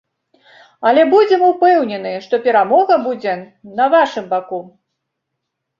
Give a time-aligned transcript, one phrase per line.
[0.91, 3.39] Але будзем упэўнены, што перамога будзе
[3.77, 4.59] на вашым баку!